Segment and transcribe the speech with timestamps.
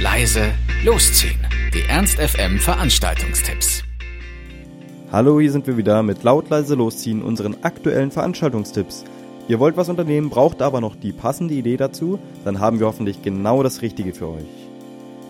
[0.00, 0.52] leise,
[0.84, 1.40] losziehen.
[1.74, 3.82] Die Ernst FM Veranstaltungstipps.
[5.10, 9.04] Hallo, hier sind wir wieder mit laut leise losziehen unseren aktuellen Veranstaltungstipps.
[9.48, 13.22] Ihr wollt was unternehmen, braucht aber noch die passende Idee dazu, dann haben wir hoffentlich
[13.22, 14.46] genau das Richtige für euch.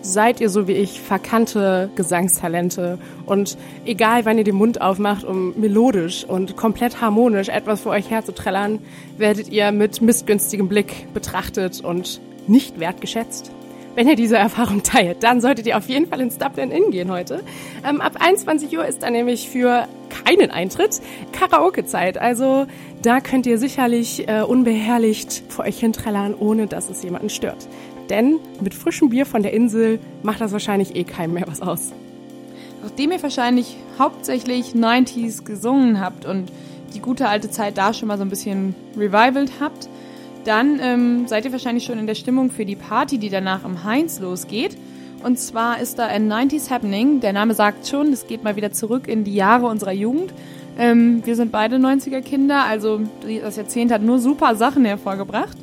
[0.01, 5.59] Seid ihr so wie ich verkannte Gesangstalente und egal wann ihr den Mund aufmacht, um
[5.59, 8.77] melodisch und komplett harmonisch etwas für euch herzuträllern,
[9.17, 13.51] werdet ihr mit missgünstigem Blick betrachtet und nicht wertgeschätzt?
[13.99, 17.11] Wenn ihr diese Erfahrung teilt, dann solltet ihr auf jeden Fall ins Dublin Inn gehen
[17.11, 17.43] heute.
[17.85, 19.89] Ähm, ab 21 Uhr ist da nämlich für
[20.23, 21.01] keinen Eintritt
[21.33, 22.17] Karaoke-Zeit.
[22.17, 22.65] Also
[23.01, 27.67] da könnt ihr sicherlich äh, unbeherrlicht vor euch hinträllern, ohne dass es jemanden stört.
[28.09, 31.91] Denn mit frischem Bier von der Insel macht das wahrscheinlich eh keinem mehr was aus.
[32.81, 36.53] Nachdem ihr wahrscheinlich hauptsächlich 90s gesungen habt und
[36.93, 39.89] die gute alte Zeit da schon mal so ein bisschen revivalt habt,
[40.49, 43.83] dann ähm, seid ihr wahrscheinlich schon in der Stimmung für die Party, die danach im
[43.83, 44.75] Heinz losgeht.
[45.23, 47.19] Und zwar ist da ein 90s Happening.
[47.19, 50.33] Der Name sagt schon, es geht mal wieder zurück in die Jahre unserer Jugend.
[50.79, 53.01] Ähm, wir sind beide 90er Kinder, also
[53.43, 55.57] das Jahrzehnt hat nur super Sachen hervorgebracht.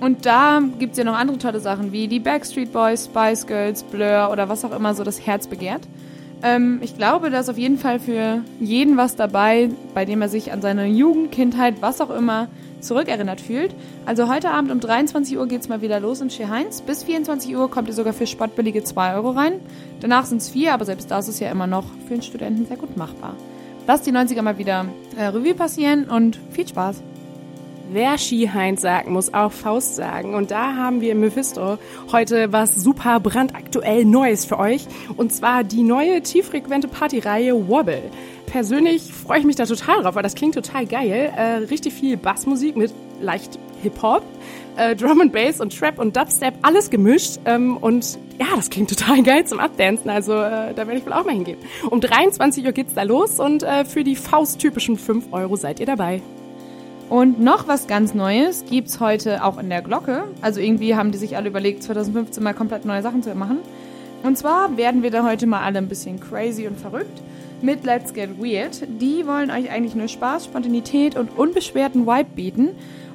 [0.00, 4.28] Und da gibt's ja noch andere tolle Sachen wie die Backstreet Boys, Spice Girls, Blur
[4.30, 5.88] oder was auch immer so das Herz begehrt.
[6.42, 10.28] Ähm, ich glaube, da ist auf jeden Fall für jeden was dabei, bei dem er
[10.28, 12.48] sich an seine Jugend, Kindheit, was auch immer
[12.80, 13.74] zurückerinnert fühlt.
[14.06, 16.80] Also heute Abend um 23 Uhr geht's mal wieder los in Heinz.
[16.80, 19.54] Bis 24 Uhr kommt ihr sogar für spottbillige 2 Euro rein.
[20.00, 22.96] Danach sind's 4, aber selbst das ist ja immer noch für einen Studenten sehr gut
[22.96, 23.34] machbar.
[23.86, 24.86] Lasst die 90er mal wieder
[25.16, 27.02] äh, Revue passieren und viel Spaß.
[27.90, 30.34] Wer Ski-Heinz sagt, muss auch Faust sagen.
[30.34, 31.78] Und da haben wir im Mephisto
[32.12, 34.86] heute was super brandaktuell Neues für euch.
[35.16, 38.02] Und zwar die neue tieffrequente Partyreihe Wobble.
[38.44, 41.32] Persönlich freue ich mich da total drauf, weil das klingt total geil.
[41.34, 44.22] Äh, richtig viel Bassmusik mit leicht Hip-Hop,
[44.76, 47.38] äh, Drum and Bass und Trap und Dubstep, alles gemischt.
[47.46, 50.10] Ähm, und ja, das klingt total geil zum Abdancen.
[50.10, 51.58] Also äh, da werde ich wohl auch mal hingehen.
[51.88, 55.86] Um 23 Uhr geht's da los und äh, für die Faust-typischen 5 Euro seid ihr
[55.86, 56.20] dabei.
[57.08, 60.24] Und noch was ganz Neues gibt's heute auch in der Glocke.
[60.42, 63.58] Also irgendwie haben die sich alle überlegt, 2015 mal komplett neue Sachen zu machen.
[64.22, 67.22] Und zwar werden wir da heute mal alle ein bisschen crazy und verrückt
[67.62, 68.82] mit Let's Get Weird.
[69.00, 72.68] Die wollen euch eigentlich nur Spaß, Spontanität und unbeschwerten Vibe bieten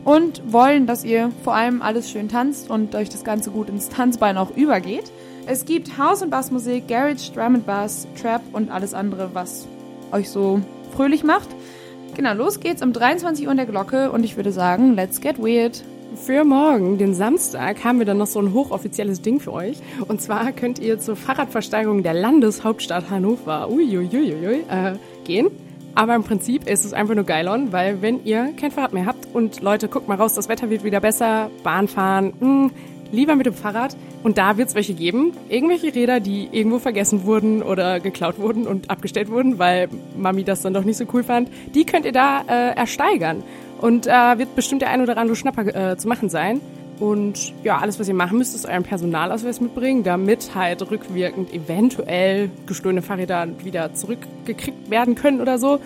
[0.03, 3.89] und wollen, dass ihr vor allem alles schön tanzt und euch das Ganze gut ins
[3.89, 5.11] Tanzbein auch übergeht.
[5.45, 9.67] Es gibt House- und Bassmusik, Garage, Drum and Bass, Trap und alles andere, was
[10.11, 10.61] euch so
[10.95, 11.49] fröhlich macht.
[12.15, 15.39] Genau, los geht's um 23 Uhr in der Glocke und ich würde sagen, let's get
[15.39, 15.83] weird.
[16.15, 19.77] Für morgen, den Samstag, haben wir dann noch so ein hochoffizielles Ding für euch.
[20.07, 24.93] Und zwar könnt ihr zur Fahrradversteigerung der Landeshauptstadt Hannover uiuiuiui, äh,
[25.23, 25.47] gehen.
[25.95, 29.27] Aber im Prinzip ist es einfach nur geilon, weil wenn ihr kein Fahrrad mehr habt
[29.33, 32.71] und Leute, guckt mal raus, das Wetter wird wieder besser, Bahn fahren, mh, hm,
[33.13, 33.95] lieber mit dem Fahrrad.
[34.23, 38.67] Und da wird es welche geben, irgendwelche Räder, die irgendwo vergessen wurden oder geklaut wurden
[38.67, 39.87] und abgestellt wurden, weil
[40.17, 41.49] Mami das dann doch nicht so cool fand.
[41.73, 43.43] Die könnt ihr da äh, ersteigern.
[43.79, 46.61] Und äh, wird bestimmt der ein oder andere Schnapper äh, zu machen sein.
[46.99, 52.49] Und ja, alles, was ihr machen müsst, ist euren Personalausweis mitbringen, damit halt rückwirkend eventuell
[52.65, 55.79] gestohlene Fahrräder wieder zurückgekriegt werden können oder so.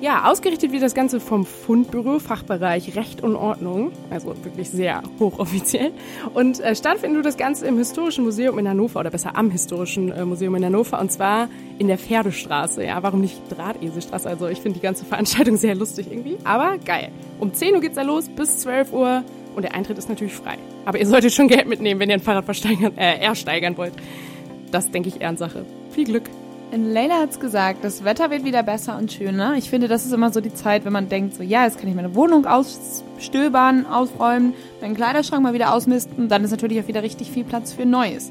[0.00, 5.92] Ja, ausgerichtet wird das Ganze vom Fundbüro, Fachbereich Recht und Ordnung, also wirklich sehr hochoffiziell.
[6.32, 10.24] Und äh, stattfindet das Ganze im Historischen Museum in Hannover, oder besser am Historischen äh,
[10.24, 12.82] Museum in Hannover, und zwar in der Pferdestraße.
[12.82, 14.26] Ja, warum nicht Drahteselstraße?
[14.26, 17.10] Also ich finde die ganze Veranstaltung sehr lustig irgendwie, aber geil.
[17.38, 19.22] Um 10 Uhr geht's da los, bis 12 Uhr
[19.54, 20.56] und der Eintritt ist natürlich frei.
[20.86, 23.92] Aber ihr solltet schon Geld mitnehmen, wenn ihr ein Fahrrad versteigern, äh, ersteigern wollt.
[24.70, 25.66] Das denke ich Ehrensache.
[25.90, 26.22] Viel Glück!
[26.72, 29.54] Leila hat's gesagt, das Wetter wird wieder besser und schöner.
[29.56, 31.88] Ich finde, das ist immer so die Zeit, wenn man denkt, so ja, jetzt kann
[31.88, 36.28] ich meine Wohnung ausstöbern, ausräumen, meinen Kleiderschrank mal wieder ausmisten.
[36.28, 38.30] Dann ist natürlich auch wieder richtig viel Platz für Neues.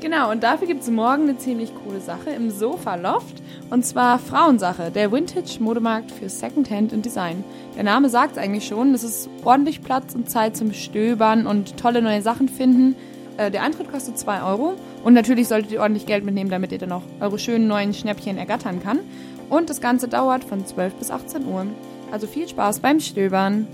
[0.00, 3.42] Genau, und dafür gibt's morgen eine ziemlich coole Sache im Sofa-Loft.
[3.70, 7.44] Und zwar Frauensache, der Vintage-Modemarkt für Secondhand und Design.
[7.76, 12.00] Der Name sagt eigentlich schon, es ist ordentlich Platz und Zeit zum Stöbern und tolle
[12.00, 12.94] neue Sachen finden.
[13.36, 14.74] Äh, der Eintritt kostet 2 Euro
[15.04, 18.38] und natürlich solltet ihr ordentlich Geld mitnehmen, damit ihr dann auch eure schönen neuen Schnäppchen
[18.38, 19.00] ergattern kann.
[19.48, 21.66] Und das Ganze dauert von 12 bis 18 Uhr.
[22.10, 23.66] Also viel Spaß beim Stöbern.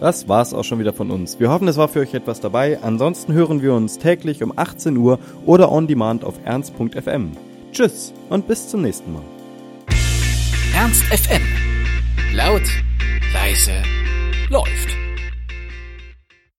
[0.00, 1.40] Das war's auch schon wieder von uns.
[1.40, 2.78] Wir hoffen, es war für euch etwas dabei.
[2.82, 7.32] Ansonsten hören wir uns täglich um 18 Uhr oder on demand auf ernst.fm.
[7.72, 9.22] Tschüss und bis zum nächsten Mal.
[10.74, 11.42] Ernst FM.
[12.34, 12.62] Laut,
[13.32, 13.72] leise,
[14.50, 15.05] läuft.